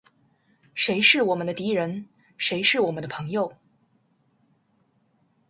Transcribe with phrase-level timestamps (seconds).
[0.73, 2.07] 谁是我们的敌人？
[2.35, 3.55] 谁是我们的朋友？